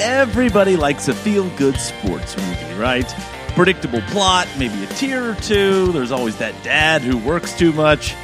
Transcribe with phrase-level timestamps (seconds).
[0.00, 3.08] everybody likes a feel good sports movie, right?
[3.48, 5.92] Predictable plot, maybe a tear or two.
[5.92, 8.14] There's always that dad who works too much.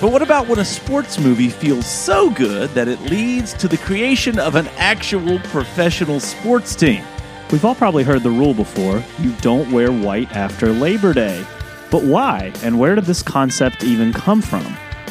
[0.00, 3.78] But what about when a sports movie feels so good that it leads to the
[3.78, 7.02] creation of an actual professional sports team?
[7.50, 11.46] We've all probably heard the rule before you don't wear white after Labor Day.
[11.90, 14.66] But why, and where did this concept even come from?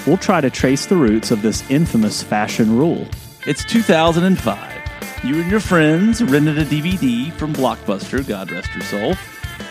[0.05, 3.07] We'll try to trace the roots of this infamous fashion rule.
[3.47, 4.74] It's 2005.
[5.23, 9.15] You and your friends rented a DVD from Blockbuster, God rest your soul,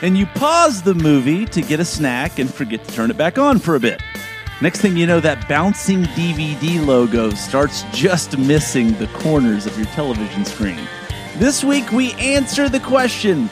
[0.02, 3.38] and you pause the movie to get a snack and forget to turn it back
[3.38, 4.02] on for a bit.
[4.60, 9.86] Next thing you know, that bouncing DVD logo starts just missing the corners of your
[9.86, 10.80] television screen.
[11.36, 13.48] This week, we answer the question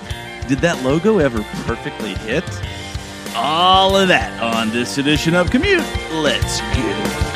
[0.49, 2.45] Did that logo ever perfectly hit?
[3.34, 5.84] All of that on this edition of Commute.
[6.12, 7.31] Let's go.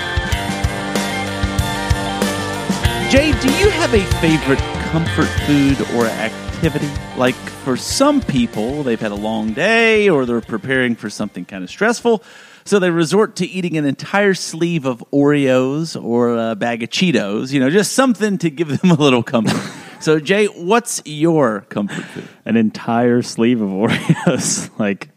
[3.08, 4.58] Jay, do you have a favorite
[4.90, 6.90] comfort food or activity?
[7.16, 11.62] Like for some people, they've had a long day or they're preparing for something kind
[11.62, 12.24] of stressful.
[12.64, 17.52] So they resort to eating an entire sleeve of Oreos or a bag of Cheetos,
[17.52, 19.72] you know, just something to give them a little comfort.
[20.00, 22.28] so, Jay, what's your comfort food?
[22.44, 24.68] An entire sleeve of Oreos.
[24.80, 25.10] like,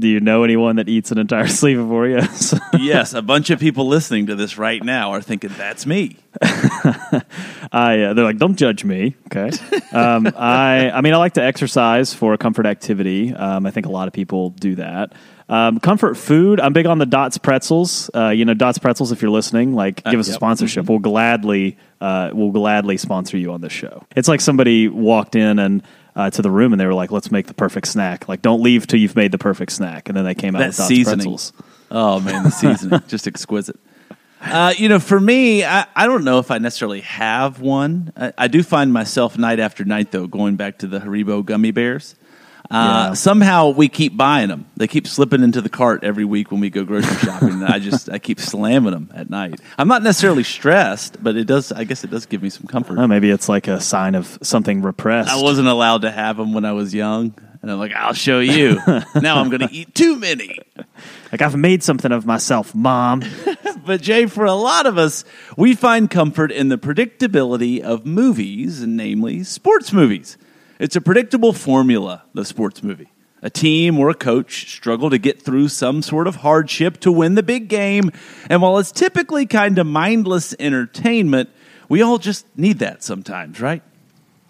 [0.00, 2.58] do you know anyone that eats an entire sleeve of Oreos?
[2.78, 6.16] yes, a bunch of people listening to this right now are thinking, that's me.
[6.42, 9.14] I, uh, they're like, don't judge me.
[9.26, 9.50] Okay.
[9.92, 13.34] Um, I, I mean, I like to exercise for a comfort activity.
[13.34, 15.12] Um, I think a lot of people do that.
[15.48, 16.60] Um, comfort food.
[16.60, 18.08] I'm big on the Dots pretzels.
[18.14, 19.10] Uh, you know, Dots pretzels.
[19.10, 20.38] If you're listening, like, give us a yep.
[20.38, 20.88] sponsorship.
[20.88, 24.06] We'll gladly, uh, we'll gladly sponsor you on this show.
[24.14, 25.82] It's like somebody walked in and
[26.16, 28.28] uh, to the room and they were like, "Let's make the perfect snack.
[28.28, 30.68] Like, don't leave till you've made the perfect snack." And then they came out That
[30.68, 31.18] with Dots seasoning.
[31.18, 31.52] pretzels.
[31.90, 33.00] Oh, man, the seasoning.
[33.08, 33.78] just exquisite.
[34.40, 38.12] Uh, you know, for me, I, I don't know if I necessarily have one.
[38.16, 41.72] I, I do find myself night after night, though, going back to the Haribo gummy
[41.72, 42.14] bears.
[42.70, 43.14] Uh, Yeah.
[43.14, 44.66] Somehow we keep buying them.
[44.76, 47.50] They keep slipping into the cart every week when we go grocery shopping.
[47.50, 49.60] and I just I keep slamming them at night.
[49.78, 51.72] I'm not necessarily stressed, but it does.
[51.72, 52.98] I guess it does give me some comfort.
[52.98, 55.30] Oh, maybe it's like a sign of something repressed.
[55.30, 58.38] I wasn't allowed to have them when I was young, and I'm like, I'll show
[58.40, 58.78] you.
[59.20, 60.58] now I'm going to eat too many.
[61.32, 63.22] like I've made something of myself, mom.
[63.82, 65.24] But Jay, for a lot of us,
[65.56, 70.36] we find comfort in the predictability of movies, namely sports movies.
[70.80, 73.12] It's a predictable formula, the sports movie.
[73.42, 77.34] A team or a coach struggle to get through some sort of hardship to win
[77.34, 78.10] the big game,
[78.48, 81.50] and while it's typically kind of mindless entertainment,
[81.90, 83.82] we all just need that sometimes, right?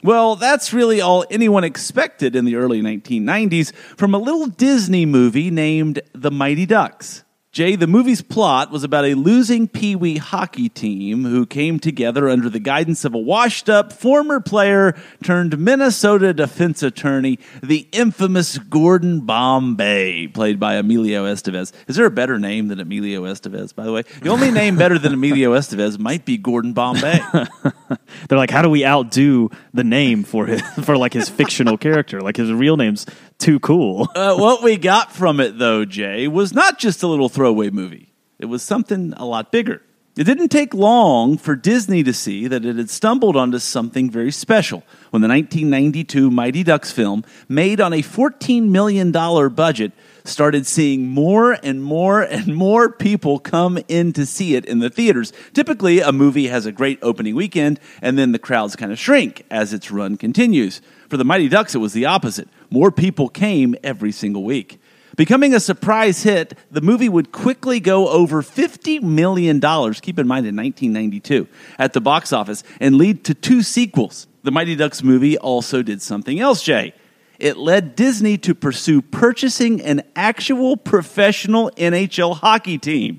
[0.04, 5.50] Well, that's really all anyone expected in the early 1990s from a little Disney movie
[5.50, 7.24] named The Mighty Ducks.
[7.52, 12.28] Jay, the movie's plot was about a losing Pee Wee hockey team who came together
[12.28, 18.56] under the guidance of a washed up former player turned Minnesota defense attorney, the infamous
[18.56, 21.72] Gordon Bombay, played by Emilio Estevez.
[21.88, 24.02] Is there a better name than Emilio Estevez, by the way?
[24.22, 27.18] The only name better than Emilio Estevez might be Gordon Bombay.
[28.28, 32.20] They're like, how do we outdo the name for his, for like his fictional character?
[32.20, 33.06] Like his real name's
[33.40, 34.08] too cool.
[34.20, 38.12] Uh, what we got from it, though, Jay, was not just a little throwaway movie.
[38.38, 39.82] It was something a lot bigger.
[40.16, 44.32] It didn't take long for Disney to see that it had stumbled onto something very
[44.32, 49.92] special when the 1992 Mighty Ducks film, made on a $14 million budget,
[50.24, 54.90] started seeing more and more and more people come in to see it in the
[54.90, 55.32] theaters.
[55.54, 59.46] Typically, a movie has a great opening weekend, and then the crowds kind of shrink
[59.50, 60.82] as its run continues.
[61.10, 62.48] For the Mighty Ducks, it was the opposite.
[62.70, 64.80] More people came every single week.
[65.16, 69.60] Becoming a surprise hit, the movie would quickly go over $50 million,
[69.94, 71.48] keep in mind in 1992,
[71.80, 74.28] at the box office and lead to two sequels.
[74.44, 76.94] The Mighty Ducks movie also did something else, Jay.
[77.40, 83.18] It led Disney to pursue purchasing an actual professional NHL hockey team.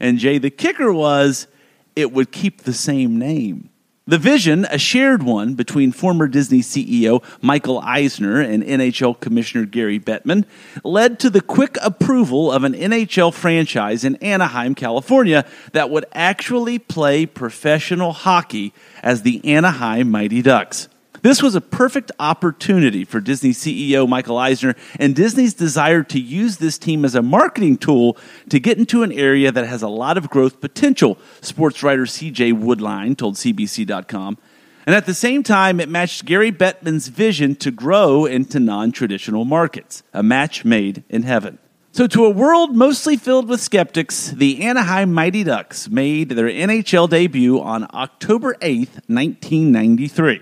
[0.00, 1.46] And Jay, the kicker was
[1.94, 3.70] it would keep the same name.
[4.08, 10.00] The vision, a shared one between former Disney CEO Michael Eisner and NHL Commissioner Gary
[10.00, 10.46] Bettman,
[10.82, 16.78] led to the quick approval of an NHL franchise in Anaheim, California, that would actually
[16.78, 18.72] play professional hockey
[19.02, 20.88] as the Anaheim Mighty Ducks.
[21.22, 26.58] This was a perfect opportunity for Disney CEO Michael Eisner and Disney's desire to use
[26.58, 28.16] this team as a marketing tool
[28.50, 32.52] to get into an area that has a lot of growth potential, sports writer CJ
[32.52, 34.38] Woodline told CBC.com.
[34.86, 39.44] And at the same time, it matched Gary Bettman's vision to grow into non traditional
[39.44, 41.58] markets, a match made in heaven.
[41.92, 47.10] So, to a world mostly filled with skeptics, the Anaheim Mighty Ducks made their NHL
[47.10, 50.40] debut on October 8th, 1993.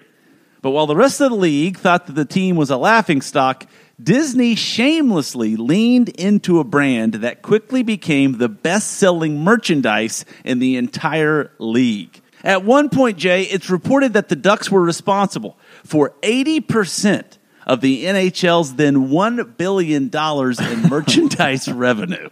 [0.63, 3.67] But while the rest of the league thought that the team was a laughingstock,
[4.03, 10.77] Disney shamelessly leaned into a brand that quickly became the best selling merchandise in the
[10.77, 12.21] entire league.
[12.45, 18.05] At one point, Jay, it's reported that the Ducks were responsible for 80% of the
[18.05, 22.29] NHL's then $1 billion in merchandise revenue.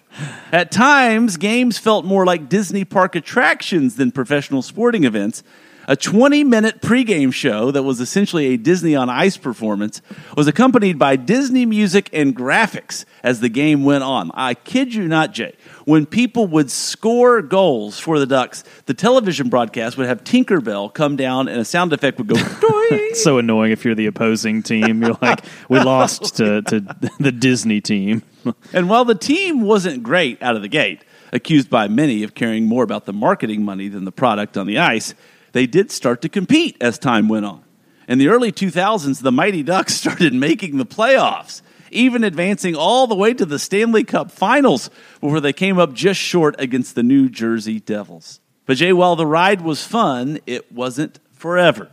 [0.53, 5.43] At times, games felt more like Disney park attractions than professional sporting events,
[5.89, 10.03] a 20 minute pregame show that was essentially a Disney on Ice performance
[10.37, 14.31] was accompanied by Disney music and graphics as the game went on.
[14.35, 15.55] I kid you not, Jay.
[15.85, 21.17] When people would score goals for the Ducks, the television broadcast would have Tinkerbell come
[21.17, 22.37] down and a sound effect would go.
[22.39, 25.03] it's so annoying if you're the opposing team.
[25.03, 26.81] You're like, we lost to, to
[27.21, 28.23] the Disney team.
[28.73, 32.67] and while the team wasn't great out of the gate, accused by many of caring
[32.67, 35.15] more about the marketing money than the product on the ice,
[35.55, 37.65] they did start to compete as time went on.
[38.09, 41.63] In the early 2000s, the Mighty Ducks started making the playoffs,
[41.93, 44.91] even advancing all the way to the Stanley Cup finals
[45.21, 48.41] before they came up just short against the New Jersey Devils.
[48.67, 51.89] But Jay, while the ride was fun, it wasn't forever.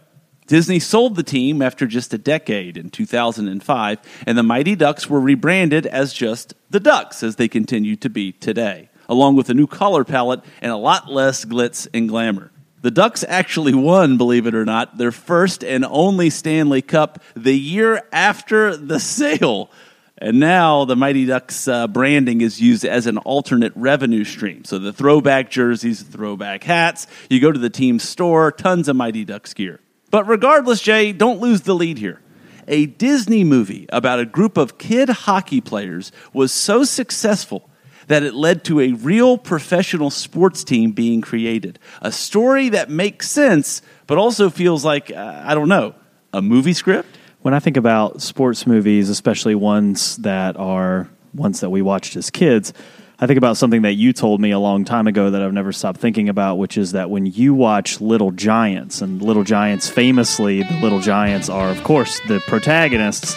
[0.47, 5.19] Disney sold the team after just a decade in 2005, and the Mighty Ducks were
[5.19, 9.67] rebranded as just the Ducks, as they continue to be today, along with a new
[9.67, 12.51] color palette and a lot less glitz and glamour.
[12.81, 17.57] The Ducks actually won, believe it or not, their first and only Stanley Cup the
[17.57, 19.69] year after the sale.
[20.17, 24.65] And now the Mighty Ducks uh, branding is used as an alternate revenue stream.
[24.65, 29.25] So the throwback jerseys, throwback hats, you go to the team store, tons of Mighty
[29.25, 29.79] Ducks gear.
[30.09, 32.19] But regardless, Jay, don't lose the lead here.
[32.67, 37.69] A Disney movie about a group of kid hockey players was so successful
[38.11, 41.79] that it led to a real professional sports team being created.
[42.01, 45.95] A story that makes sense, but also feels like, uh, I don't know,
[46.33, 47.17] a movie script?
[47.41, 52.29] When I think about sports movies, especially ones that are ones that we watched as
[52.29, 52.73] kids,
[53.17, 55.71] I think about something that you told me a long time ago that I've never
[55.71, 60.63] stopped thinking about, which is that when you watch Little Giants, and Little Giants famously,
[60.63, 63.35] the Little Giants are, of course, the protagonists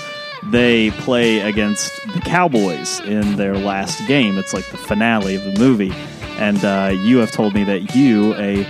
[0.51, 4.39] they play against the Cowboys in their last game.
[4.39, 5.93] It's like the finale of the movie.
[6.39, 8.65] And uh, you have told me that you, a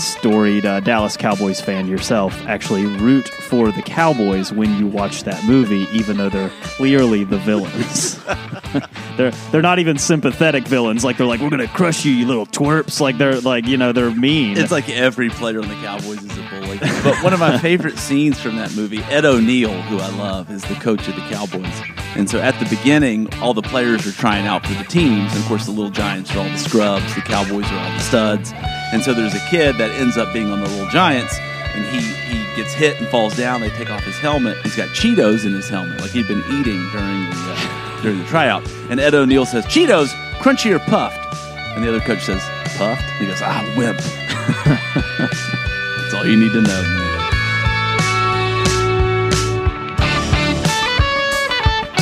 [0.00, 5.44] storied uh, Dallas Cowboys fan yourself, actually root for the Cowboys when you watch that
[5.44, 8.18] movie, even though they're clearly the villains.
[9.16, 11.04] they're they're not even sympathetic villains.
[11.04, 13.00] Like they're like, we're gonna crush you, you little twerps.
[13.00, 14.56] Like they're like you know they're mean.
[14.56, 16.78] It's like every player on the Cowboys is a bully.
[17.02, 20.62] but one of my favorite scenes from that movie, Ed O'Neill, who I love, is
[20.64, 21.82] the coach of the Cowboys.
[22.14, 25.32] And so at the beginning, all the players are trying out for the teams.
[25.32, 28.00] And of course, the little Giants are all the scrubs, the Cowboys are all the
[28.00, 28.52] studs.
[28.92, 32.00] And so there's a kid that ends up being on the little Giants, and he,
[32.00, 33.60] he gets hit and falls down.
[33.60, 34.58] They take off his helmet.
[34.62, 38.24] He's got Cheetos in his helmet, like he'd been eating during the uh, during the
[38.24, 38.68] tryout.
[38.90, 40.08] And Ed O'Neill says, "Cheetos,
[40.40, 41.18] crunchy or puffed?"
[41.76, 42.42] And the other coach says,
[42.76, 43.98] "Puffed." He goes, "Ah, wimp."
[46.00, 46.96] That's all you need to know.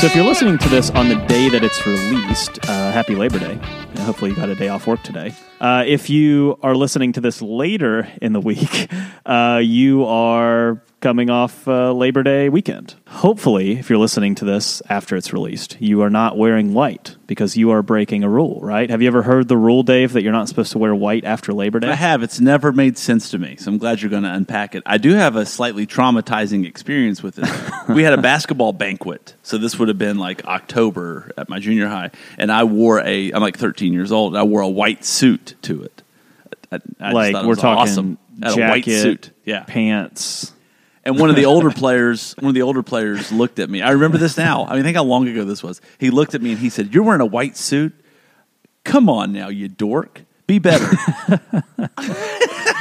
[0.01, 3.41] So if you're listening to this on the day that it's released, uh, happy Labor
[3.41, 3.59] Day.
[3.99, 5.35] Hopefully you got a day off work today.
[5.61, 8.91] Uh, if you are listening to this later in the week,
[9.27, 12.95] uh, you are coming off uh, Labor Day weekend.
[13.09, 17.57] Hopefully, if you're listening to this after it's released, you are not wearing white because
[17.57, 18.91] you are breaking a rule, right?
[18.91, 21.53] Have you ever heard the rule, Dave, that you're not supposed to wear white after
[21.53, 21.89] Labor Day?
[21.89, 22.23] I have.
[22.23, 24.83] It's never made sense to me, so I'm glad you're going to unpack it.
[24.87, 27.49] I do have a slightly traumatizing experience with it.
[27.95, 31.89] we had a basketball banquet, so this would have been like October at my junior
[31.89, 33.31] high, and I wore a.
[33.33, 34.37] I'm like 13 years old.
[34.37, 36.03] I wore a white suit to it.
[36.73, 38.19] I, I like we're talking awesome.
[38.41, 40.53] jacket, a white suit, yeah, pants.
[41.05, 43.81] And one of the older players, one of the older players looked at me.
[43.81, 44.67] I remember this now.
[44.67, 45.81] I mean, think how long ago this was.
[45.99, 47.95] He looked at me and he said, "You're wearing a white suit.
[48.85, 50.23] Come on now, you dork.
[50.49, 50.85] Be better."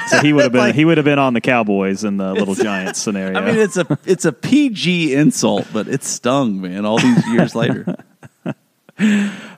[0.08, 2.34] so he would have been like, he would have been on the Cowboys in the
[2.34, 3.40] Little Giants scenario.
[3.40, 6.86] I mean, it's a it's a PG insult, but it stung, man.
[6.86, 7.96] All these years later.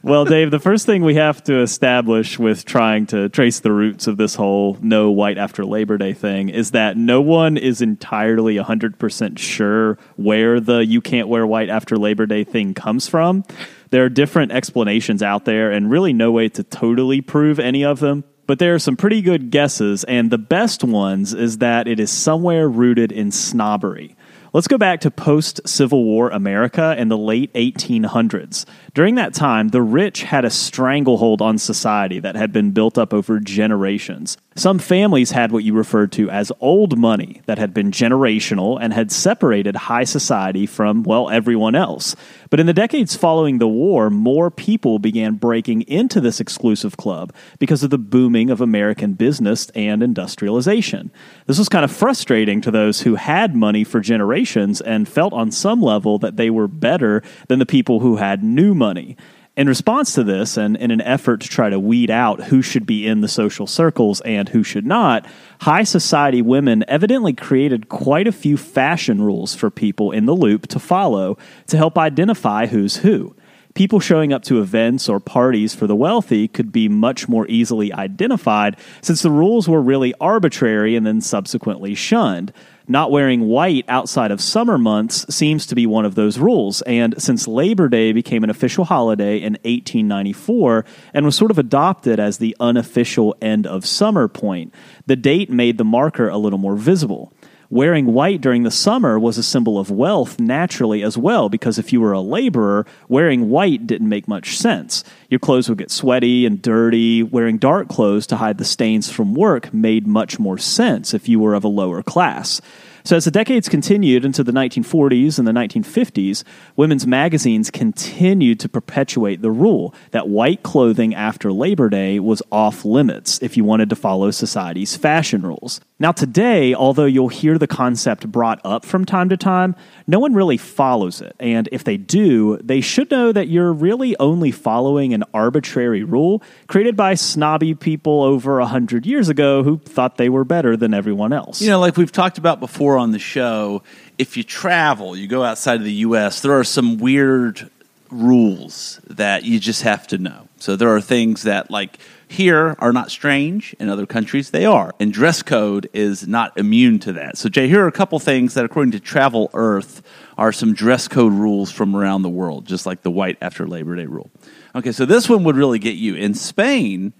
[0.02, 4.08] Well, Dave, the first thing we have to establish with trying to trace the roots
[4.08, 8.56] of this whole no white after Labor Day thing is that no one is entirely
[8.56, 13.44] 100% sure where the you can't wear white after Labor Day thing comes from.
[13.92, 18.00] There are different explanations out there, and really no way to totally prove any of
[18.00, 18.24] them.
[18.46, 22.10] But there are some pretty good guesses, and the best ones is that it is
[22.10, 24.16] somewhere rooted in snobbery.
[24.52, 28.66] Let's go back to post Civil War America in the late 1800s.
[28.96, 33.14] During that time, the rich had a stranglehold on society that had been built up
[33.14, 34.38] over generations.
[34.60, 38.92] Some families had what you referred to as old money that had been generational and
[38.92, 42.14] had separated high society from, well, everyone else.
[42.50, 47.34] But in the decades following the war, more people began breaking into this exclusive club
[47.58, 51.10] because of the booming of American business and industrialization.
[51.46, 55.52] This was kind of frustrating to those who had money for generations and felt on
[55.52, 59.16] some level that they were better than the people who had new money.
[59.60, 62.86] In response to this, and in an effort to try to weed out who should
[62.86, 65.28] be in the social circles and who should not,
[65.60, 70.68] high society women evidently created quite a few fashion rules for people in the loop
[70.68, 71.38] to follow
[71.68, 73.36] to help identify who's who.
[73.74, 77.92] People showing up to events or parties for the wealthy could be much more easily
[77.92, 82.54] identified since the rules were really arbitrary and then subsequently shunned.
[82.92, 87.14] Not wearing white outside of summer months seems to be one of those rules, and
[87.22, 92.40] since Labor Day became an official holiday in 1894 and was sort of adopted as
[92.40, 94.74] the unofficial end of summer point,
[95.06, 97.32] the date made the marker a little more visible.
[97.72, 101.94] Wearing white during the summer was a symbol of wealth naturally as well, because if
[101.94, 105.04] you were a laborer, wearing white didn't make much sense.
[105.30, 107.22] Your clothes would get sweaty and dirty.
[107.22, 111.40] Wearing dark clothes to hide the stains from work made much more sense if you
[111.40, 112.60] were of a lower class.
[113.04, 116.44] So, as the decades continued into the 1940s and the 1950s,
[116.76, 122.84] women's magazines continued to perpetuate the rule that white clothing after Labor Day was off
[122.84, 125.82] limits if you wanted to follow society's fashion rules.
[126.02, 129.76] Now, today, although you'll hear the concept brought up from time to time,
[130.08, 131.36] no one really follows it.
[131.42, 136.42] And if they do, they should know that you're really only following an arbitrary rule
[136.68, 140.94] created by snobby people over a hundred years ago who thought they were better than
[140.94, 141.62] everyone else.
[141.62, 143.84] You know, like we've talked about before on the show,
[144.18, 147.70] if you travel, you go outside of the U.S., there are some weird
[148.10, 150.49] rules that you just have to know.
[150.60, 151.98] So there are things that, like,
[152.28, 153.76] here are not strange.
[153.80, 154.94] In other countries, they are.
[155.00, 157.38] And dress code is not immune to that.
[157.38, 160.04] So, Jay, here are a couple things that, according to Travel Earth,
[160.38, 163.96] are some dress code rules from around the world, just like the white after Labor
[163.96, 164.30] Day rule.
[164.76, 166.16] Okay, so this one would really get you.
[166.16, 167.14] In Spain,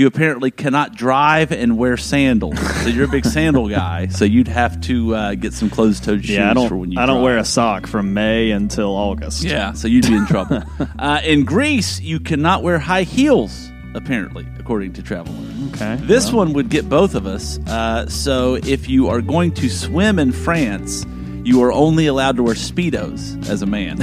[0.00, 2.58] you apparently cannot drive and wear sandals.
[2.82, 4.06] So you're a big sandal guy.
[4.06, 6.98] So you'd have to uh, get some closed-toed shoes yeah, I don't, for when you.
[6.98, 7.24] I don't drive.
[7.24, 9.44] wear a sock from May until August.
[9.44, 10.62] Yeah, so you'd be in trouble.
[10.98, 13.70] uh, in Greece, you cannot wear high heels.
[13.92, 15.34] Apparently, according to Travel.
[15.74, 15.96] Okay.
[15.96, 16.46] This well.
[16.46, 17.58] one would get both of us.
[17.66, 21.04] Uh, so if you are going to swim in France,
[21.44, 24.00] you are only allowed to wear speedos as a man.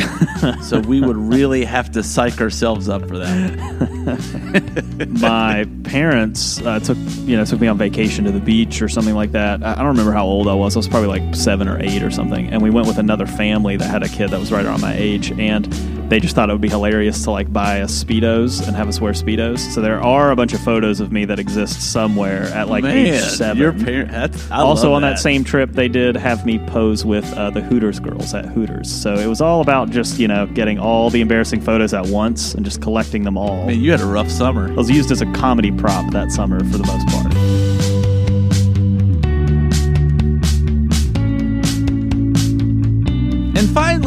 [0.64, 5.08] so we would really have to psych ourselves up for that.
[5.22, 9.16] My parents uh, took you know took me on vacation to the beach or something
[9.16, 9.64] like that.
[9.64, 10.76] I I don't remember how old I was.
[10.76, 12.48] I was probably like seven or eight or something.
[12.48, 14.96] And we went with another family that had a kid that was right around my
[14.96, 15.66] age, and
[16.10, 19.02] they just thought it would be hilarious to like buy us speedos and have us
[19.02, 19.60] wear speedos.
[19.74, 22.96] So there are a bunch of photos of me that exist somewhere at like Man,
[22.96, 23.58] age seven.
[23.58, 24.50] Your parents.
[24.52, 25.20] also on that.
[25.20, 28.90] same trip, they did have me pose with uh, the Hooters girls at Hooters.
[28.92, 32.54] So it was all about just you know getting all the embarrassing photos at once
[32.54, 33.66] and just collecting them all.
[33.66, 34.70] Man, you had a rough summer.
[34.70, 37.27] I was used as a comedy prop that summer for the most part.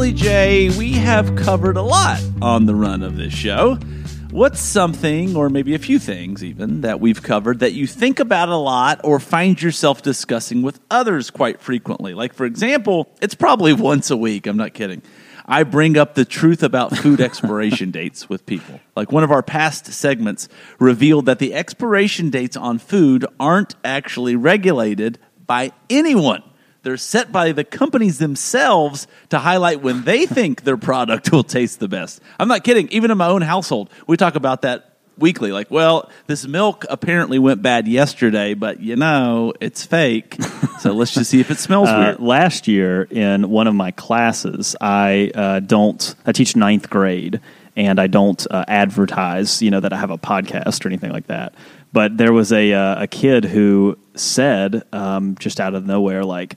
[0.09, 3.75] Jay, we have covered a lot on the run of this show.
[4.31, 8.49] What's something, or maybe a few things even, that we've covered that you think about
[8.49, 12.15] a lot or find yourself discussing with others quite frequently?
[12.15, 15.03] Like, for example, it's probably once a week, I'm not kidding.
[15.45, 18.79] I bring up the truth about food expiration dates with people.
[18.95, 24.35] Like one of our past segments revealed that the expiration dates on food aren't actually
[24.35, 26.41] regulated by anyone.
[26.83, 31.79] They're set by the companies themselves to highlight when they think their product will taste
[31.79, 32.21] the best.
[32.39, 32.87] I'm not kidding.
[32.89, 35.51] Even in my own household, we talk about that weekly.
[35.51, 40.37] Like, well, this milk apparently went bad yesterday, but you know, it's fake.
[40.79, 42.19] So let's just see if it smells Uh, weird.
[42.19, 46.15] last year in one of my classes, I uh, don't.
[46.25, 47.39] I teach ninth grade,
[47.75, 49.61] and I don't uh, advertise.
[49.61, 51.53] You know that I have a podcast or anything like that.
[51.93, 56.55] But there was a uh, a kid who said um, just out of nowhere, like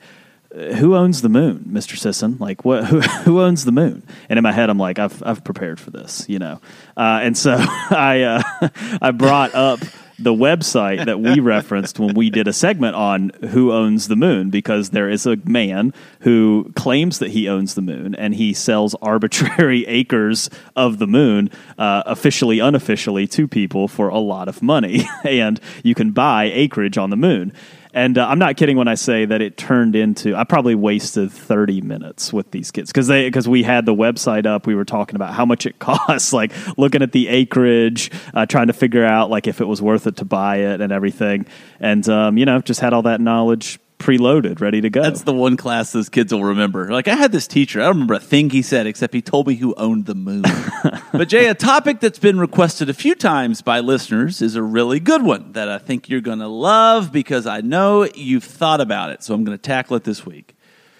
[0.54, 2.36] who owns the moon, Mister Sisson?
[2.38, 2.84] Like, what?
[2.84, 4.02] Who, who owns the moon?
[4.28, 6.60] And in my head, I'm like, I've I've prepared for this, you know.
[6.96, 8.68] Uh, and so I uh,
[9.02, 9.80] I brought up
[10.24, 14.50] the website that we referenced when we did a segment on who owns the moon
[14.50, 18.94] because there is a man who claims that he owns the moon and he sells
[18.96, 25.04] arbitrary acres of the moon uh, officially unofficially to people for a lot of money.
[25.24, 27.52] And you can buy acreage on the moon
[27.94, 30.34] and uh, I'm not kidding when I say that it turned into.
[30.34, 34.46] I probably wasted 30 minutes with these kids because they because we had the website
[34.46, 34.66] up.
[34.66, 38.66] We were talking about how much it costs, like looking at the acreage, uh, trying
[38.66, 41.46] to figure out like if it was worth it to buy it and everything.
[41.78, 45.02] And um, you know, just had all that knowledge preloaded, ready to go.
[45.02, 46.90] That's the one class those kids will remember.
[46.90, 49.46] Like I had this teacher, I don't remember a thing he said except he told
[49.46, 50.42] me who owned the moon.
[51.12, 55.00] but Jay, a topic that's been requested a few times by listeners is a really
[55.00, 59.10] good one that I think you're going to love because I know you've thought about
[59.10, 59.22] it.
[59.22, 60.54] So I'm going to tackle it this week.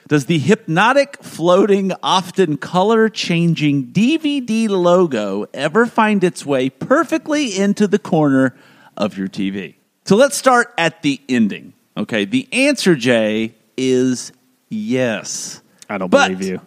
[0.06, 7.86] Does the hypnotic, floating, often color changing DVD logo ever find its way perfectly into
[7.86, 8.54] the corner
[8.98, 9.76] of your TV?
[10.04, 11.72] So let's start at the ending.
[11.96, 14.32] Okay, the answer, Jay, is
[14.68, 15.60] yes.
[15.88, 16.60] I don't But- believe you.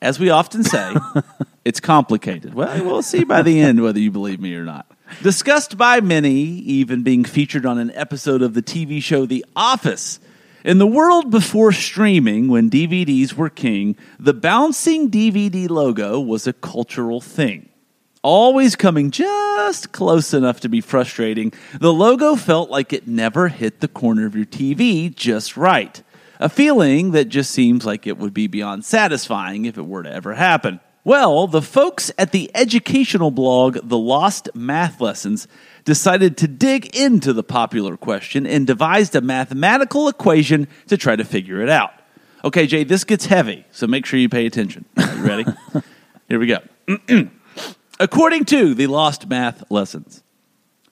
[0.00, 0.94] As we often say,
[1.64, 2.54] it's complicated.
[2.54, 4.84] Well, we'll see by the end whether you believe me or not.
[5.22, 10.18] Discussed by many, even being featured on an episode of the TV show The Office.
[10.64, 16.52] In the world before streaming, when DVDs were king, the bouncing DVD logo was a
[16.52, 17.68] cultural thing.
[18.22, 23.80] Always coming just close enough to be frustrating, the logo felt like it never hit
[23.80, 26.00] the corner of your TV just right.
[26.38, 30.12] A feeling that just seems like it would be beyond satisfying if it were to
[30.12, 30.78] ever happen.
[31.02, 35.48] Well, the folks at the educational blog The Lost Math Lessons
[35.84, 41.24] decided to dig into the popular question and devised a mathematical equation to try to
[41.24, 41.90] figure it out.
[42.44, 44.84] Okay, Jay, this gets heavy, so make sure you pay attention.
[44.96, 45.44] You ready?
[46.28, 46.58] Here we go.
[48.00, 50.22] According to the Lost Math Lessons,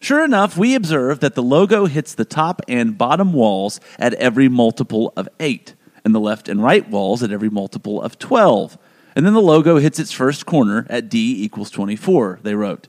[0.01, 4.49] sure enough, we observe that the logo hits the top and bottom walls at every
[4.49, 8.79] multiple of 8, and the left and right walls at every multiple of 12.
[9.17, 12.87] And then the logo hits its first corner at D equals 24, they wrote.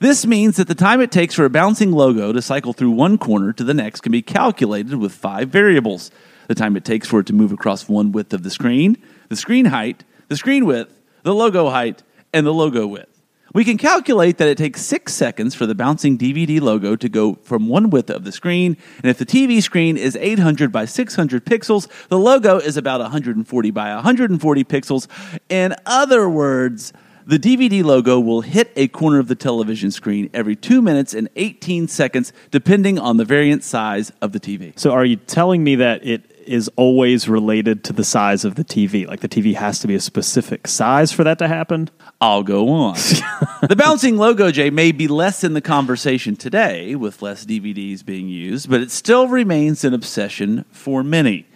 [0.00, 3.18] This means that the time it takes for a bouncing logo to cycle through one
[3.18, 6.10] corner to the next can be calculated with five variables
[6.48, 8.96] the time it takes for it to move across one width of the screen,
[9.28, 13.11] the screen height, the screen width, the logo height, and the logo width.
[13.54, 17.34] We can calculate that it takes six seconds for the bouncing DVD logo to go
[17.42, 21.44] from one width of the screen, and if the TV screen is 800 by 600
[21.44, 25.06] pixels, the logo is about 140 by 140 pixels.
[25.50, 26.94] In other words,
[27.26, 31.28] the DVD logo will hit a corner of the television screen every 2 minutes and
[31.36, 34.76] 18 seconds, depending on the variant size of the TV.
[34.78, 38.64] So, are you telling me that it is always related to the size of the
[38.64, 39.06] TV?
[39.06, 41.90] Like the TV has to be a specific size for that to happen?
[42.20, 42.94] I'll go on.
[43.68, 48.28] the bouncing logo, Jay, may be less in the conversation today with less DVDs being
[48.28, 51.46] used, but it still remains an obsession for many.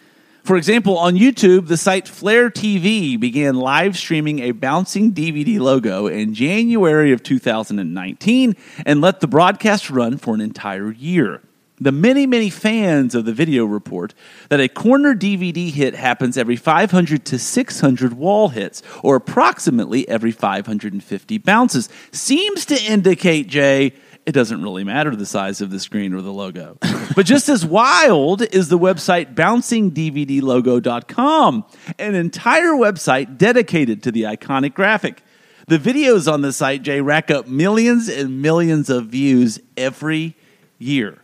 [0.46, 6.07] For example, on YouTube, the site Flare TV began live streaming a bouncing DVD logo
[6.07, 11.42] in January of 2019 and let the broadcast run for an entire year.
[11.79, 14.15] The many, many fans of the video report
[14.49, 20.31] that a corner DVD hit happens every 500 to 600 wall hits, or approximately every
[20.31, 23.93] 550 bounces, seems to indicate, Jay,
[24.25, 26.79] it doesn't really matter the size of the screen or the logo.
[27.15, 31.65] but just as wild is the website bouncingdvdlogo.com,
[31.99, 35.23] an entire website dedicated to the iconic graphic.
[35.69, 40.37] The videos on the site, Jay, rack up millions and millions of views every
[40.79, 41.19] year.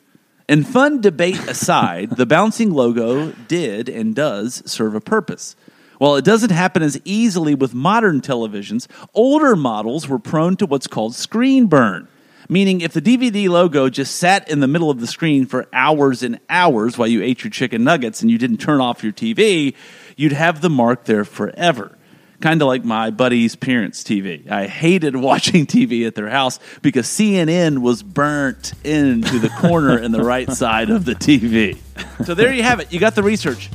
[0.49, 5.57] And fun debate aside, the bouncing logo did and does serve a purpose.
[5.99, 10.89] While it doesn't happen as easily with modern televisions, older models were prone to what's
[10.89, 12.09] called screen burn.
[12.49, 16.25] Meaning, if the DVD logo just sat in the middle of the screen for hours
[16.25, 19.75] and hours while you ate your chicken nuggets and you didn't turn off your TV,
[20.17, 21.97] you'd have the mark there forever
[22.43, 24.51] kind of like my buddy's parents' TV.
[24.51, 30.13] I hated watching TV at their house because CNN was burnt into the corner in
[30.13, 31.79] the right side of the TV.
[32.27, 32.93] So there you have it.
[32.93, 33.71] You got the research.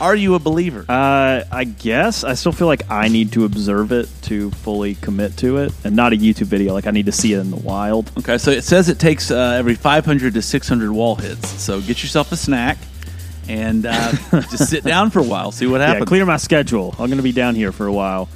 [0.00, 0.84] Are you a believer?
[0.88, 5.36] Uh, I guess I still feel like I need to observe it to fully commit
[5.38, 6.72] to it, and not a YouTube video.
[6.72, 8.10] Like I need to see it in the wild.
[8.18, 11.48] Okay, so it says it takes uh, every 500 to 600 wall hits.
[11.62, 12.78] So get yourself a snack
[13.48, 14.12] and uh,
[14.50, 16.00] just sit down for a while, see what happens.
[16.00, 16.90] Yeah, clear my schedule.
[16.92, 18.28] I'm going to be down here for a while.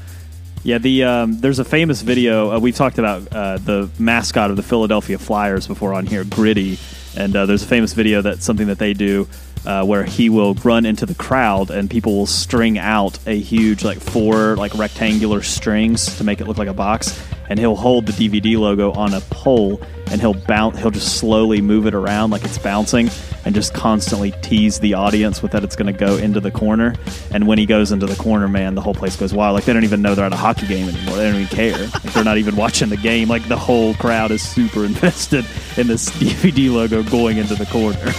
[0.62, 2.52] Yeah, the um, there's a famous video.
[2.52, 6.78] Uh, we've talked about uh, the mascot of the Philadelphia Flyers before on here, Gritty,
[7.16, 9.28] and uh, there's a famous video that's something that they do
[9.66, 13.84] uh, where he will run into the crowd and people will string out a huge
[13.84, 17.20] like four like rectangular strings to make it look like a box.
[17.48, 21.60] And he'll hold the DVD logo on a pole and he'll bounce he'll just slowly
[21.60, 23.08] move it around like it's bouncing
[23.44, 26.94] and just constantly tease the audience with that it's going to go into the corner.
[27.30, 29.54] And when he goes into the corner man the whole place goes wild.
[29.54, 31.16] Like they don't even know they're at a hockey game anymore.
[31.16, 31.78] They don't even care.
[31.78, 33.28] Like they're not even watching the game.
[33.28, 38.12] Like the whole crowd is super invested in this DVD logo going into the corner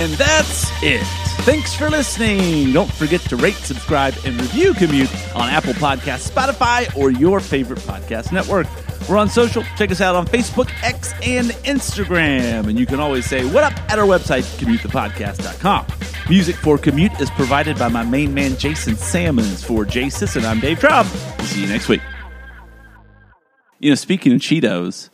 [0.00, 1.04] And that's it.
[1.42, 2.72] Thanks for listening.
[2.72, 7.80] Don't forget to rate, subscribe, and review Commute on Apple Podcasts, Spotify, or your favorite
[7.80, 8.66] podcast network.
[9.08, 9.62] We're on social.
[9.76, 12.68] Check us out on Facebook, X, and Instagram.
[12.68, 15.86] And you can always say what up at our website, commutethepodcast.com.
[16.28, 19.64] Music for Commute is provided by my main man, Jason Salmons.
[19.64, 21.06] For Jay Sisson, I'm Dave Traub.
[21.42, 22.02] See you next week.
[23.80, 25.08] You know, speaking of Cheetos,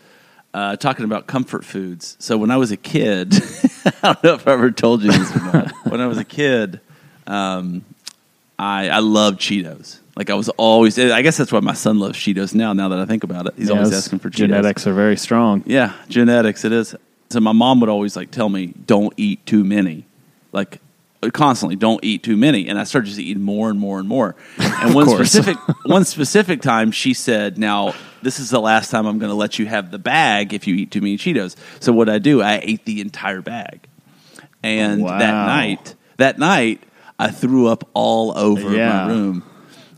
[0.55, 2.17] uh, talking about comfort foods.
[2.21, 3.35] So when I was a kid,
[4.03, 5.71] I don't know if I ever told you this or not.
[5.91, 6.81] when I was a kid,
[7.27, 7.85] um,
[8.59, 9.99] I I loved Cheetos.
[10.17, 10.97] Like I was always.
[10.99, 12.73] I guess that's why my son loves Cheetos now.
[12.73, 14.37] Now that I think about it, he's always asking for Cheetos.
[14.37, 16.65] genetics are very strong Yeah, genetics.
[16.65, 16.95] It is.
[17.31, 20.05] So my mom would always like tell me, "Don't eat too many,"
[20.53, 20.81] like
[21.31, 24.37] constantly, "Don't eat too many." And I started just eating more and more and more.
[24.59, 25.31] And one course.
[25.31, 25.57] specific
[25.87, 29.59] one specific time, she said, "Now this is the last time I'm going to let
[29.59, 32.61] you have the bag if you eat too many Cheetos." So what I do, I
[32.63, 33.87] ate the entire bag,
[34.63, 35.19] and Wow.
[35.19, 36.83] that night, that night,
[37.19, 39.07] I threw up all over Yeah.
[39.07, 39.43] my room.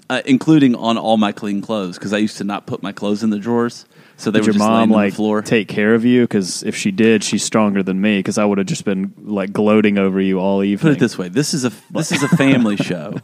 [0.09, 3.25] Uh, including on all my clean clothes because I used to not put my clothes
[3.25, 5.43] in the drawers, so they Did were your just mom laying on like the floor.
[5.43, 6.23] take care of you?
[6.23, 8.21] Because if she did, she's stronger than me.
[8.21, 10.93] Because I would have just been like gloating over you all evening.
[10.93, 13.17] put it this way: this is a this is a family show,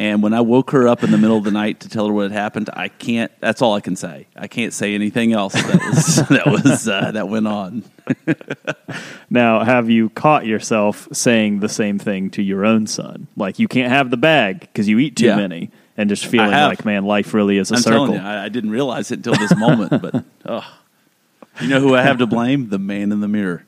[0.00, 2.12] and when I woke her up in the middle of the night to tell her
[2.12, 3.30] what had happened, I can't.
[3.38, 4.26] That's all I can say.
[4.34, 7.84] I can't say anything else that was that was uh, that went on.
[9.30, 13.26] Now, have you caught yourself saying the same thing to your own son?
[13.36, 15.36] Like you can't have the bag because you eat too Yeah.
[15.36, 18.14] many, and just feeling like, man, life really is a I'm circle.
[18.14, 20.02] you, I, I didn't realize it until this moment.
[20.02, 20.78] But oh,
[21.60, 22.68] you know who I have to blame?
[22.68, 23.66] The man in the mirror.